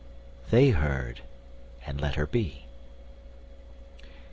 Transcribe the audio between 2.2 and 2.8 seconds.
be.